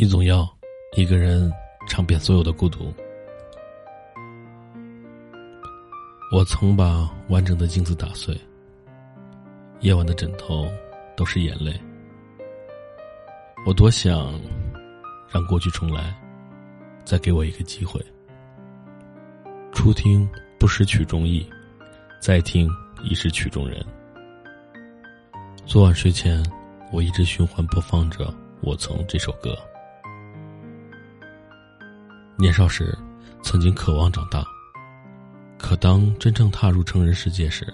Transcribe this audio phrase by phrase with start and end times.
[0.00, 0.48] 你总要
[0.96, 1.52] 一个人
[1.88, 2.94] 尝遍所有的孤独。
[6.32, 8.40] 我曾把完整的镜子打碎，
[9.80, 10.68] 夜晚的枕头
[11.16, 11.74] 都是眼泪。
[13.66, 14.40] 我多想
[15.28, 16.16] 让过去重来，
[17.04, 18.00] 再给我一个机会。
[19.72, 20.30] 初听
[20.60, 21.44] 不识曲中意，
[22.20, 22.70] 再听
[23.02, 23.84] 已是曲中人。
[25.66, 26.40] 昨晚睡前，
[26.92, 28.26] 我一直循环播放着
[28.60, 29.58] 《我曾》这首歌。
[32.40, 32.96] 年少时，
[33.42, 34.44] 曾经渴望长大，
[35.58, 37.66] 可当真正踏入成人世界时，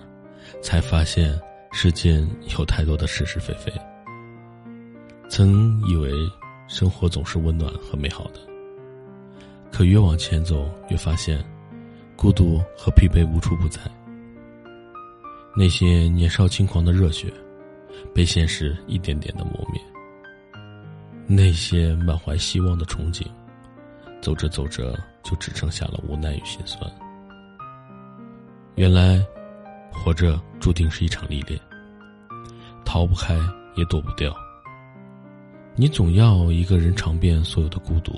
[0.62, 1.38] 才发现
[1.70, 2.26] 世间
[2.58, 3.70] 有太多的是是非非。
[5.28, 6.10] 曾以为
[6.66, 8.40] 生活总是温暖和美好的，
[9.70, 11.44] 可越往前走，越发现
[12.16, 13.78] 孤独和疲惫无处不在。
[15.54, 17.30] 那些年少轻狂的热血，
[18.14, 19.78] 被现实一点点的磨灭；
[21.26, 23.26] 那些满怀希望的憧憬。
[24.24, 26.90] 走着走着，就只剩下了无奈与心酸。
[28.74, 29.22] 原来，
[29.92, 31.60] 活着注定是一场历练，
[32.86, 33.34] 逃不开
[33.76, 34.34] 也躲不掉。
[35.76, 38.14] 你总要一个人尝遍所有的孤独。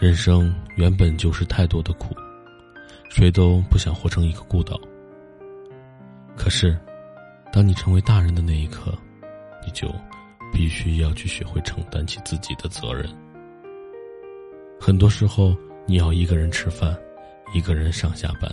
[0.00, 2.16] 人生原本就是太多的苦，
[3.10, 4.80] 谁都不想活成一个孤岛。
[6.34, 6.74] 可是，
[7.52, 8.96] 当你成为大人的那一刻，
[9.62, 9.94] 你就
[10.50, 13.06] 必须要去学会承担起自己的责任。
[14.84, 16.98] 很多时候，你要一个人吃饭，
[17.54, 18.52] 一个人上下班，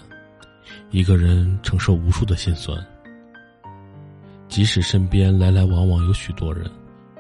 [0.91, 2.77] 一个人承受无数的心酸。
[4.47, 6.69] 即使身边来来往往有许多人，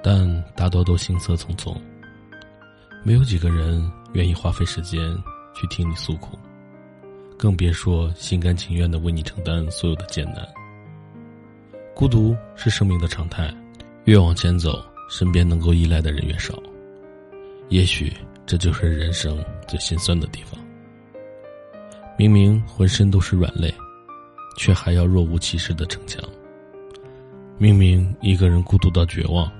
[0.03, 1.75] 但大多都行色匆匆，
[3.03, 5.01] 没有几个人愿意花费时间
[5.55, 6.37] 去听你诉苦，
[7.35, 10.47] 更别说心甘情愿的为你承担所有的艰难。
[11.95, 13.51] 孤独是生命的常态，
[14.03, 16.53] 越往前走，身边能够依赖的人越少。
[17.69, 18.13] 也许。
[18.49, 20.59] 这就是人生最心酸的地方。
[22.17, 23.71] 明明浑身都是软肋，
[24.57, 26.19] 却还要若无其事的逞强；
[27.59, 29.51] 明明一个人孤独到绝望，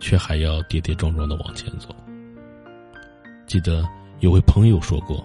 [0.00, 1.94] 却还要跌跌撞撞的往前走。
[3.46, 3.86] 记得
[4.20, 5.22] 有位朋友说过：“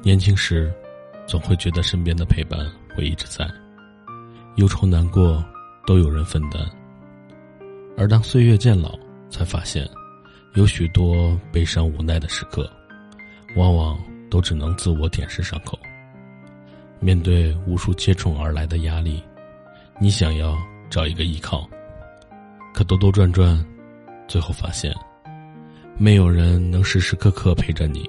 [0.00, 0.72] 年轻时，
[1.26, 3.44] 总会觉得身边的陪伴会一直在，
[4.58, 5.44] 忧愁难过
[5.88, 6.62] 都有人分担；
[7.98, 8.96] 而当岁月渐老，
[9.28, 9.84] 才发现。”
[10.54, 12.70] 有许多悲伤无奈的时刻，
[13.56, 13.98] 往往
[14.30, 15.78] 都只能自我舔舐伤口。
[17.00, 19.22] 面对无数接踵而来的压力，
[19.98, 20.58] 你想要
[20.90, 21.66] 找一个依靠，
[22.74, 23.64] 可兜兜转转，
[24.28, 24.94] 最后发现，
[25.96, 28.08] 没有人能时时刻刻陪着你。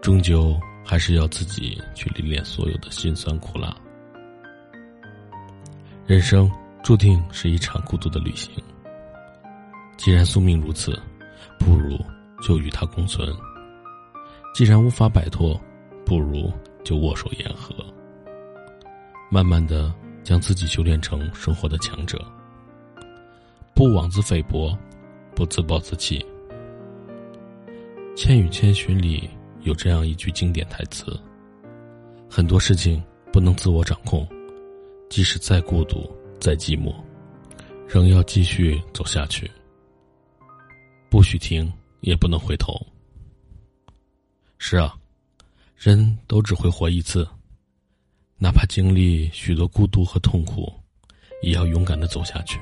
[0.00, 3.76] 终究还是要自己去历练所有的辛酸苦辣。
[6.06, 6.48] 人生
[6.80, 8.54] 注定是一场孤独的旅行。
[9.98, 10.96] 既然宿命如此，
[11.58, 11.98] 不如
[12.40, 13.28] 就与它共存。
[14.54, 15.60] 既然无法摆脱，
[16.06, 16.50] 不如
[16.84, 17.74] 就握手言和。
[19.28, 19.92] 慢慢的
[20.22, 22.24] 将自己修炼成生活的强者，
[23.74, 24.74] 不妄自菲薄，
[25.34, 26.24] 不自暴自弃。
[28.16, 29.28] 《千与千寻》里
[29.62, 31.18] 有这样一句经典台词：
[32.30, 34.26] 很多事情不能自我掌控，
[35.10, 36.10] 即使再孤独、
[36.40, 36.94] 再寂寞，
[37.86, 39.50] 仍要继续走下去。
[41.10, 42.74] 不许停，也不能回头。
[44.58, 44.94] 是啊，
[45.76, 47.26] 人都只会活一次，
[48.36, 50.72] 哪怕经历许多孤独和痛苦，
[51.42, 52.60] 也要勇敢的走下去。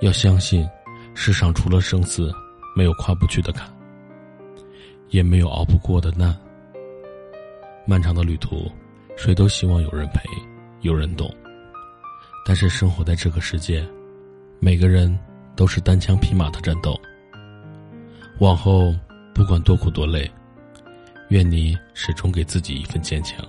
[0.00, 0.68] 要相信，
[1.14, 2.32] 世上除了生死，
[2.76, 3.68] 没有跨不去的坎，
[5.08, 6.38] 也没有熬不过的难。
[7.86, 8.70] 漫长的旅途，
[9.16, 10.22] 谁都希望有人陪，
[10.82, 11.34] 有人懂。
[12.46, 13.84] 但是生活在这个世界，
[14.60, 15.18] 每个人。
[15.54, 16.98] 都是单枪匹马的战斗。
[18.38, 18.94] 往后
[19.34, 20.30] 不管多苦多累，
[21.28, 23.44] 愿你始终给自己一份坚强，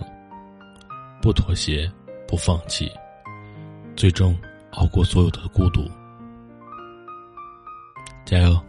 [1.21, 1.89] 不妥协，
[2.27, 2.91] 不放弃，
[3.95, 4.37] 最终
[4.71, 5.89] 熬过所有的孤独。
[8.25, 8.59] 加油！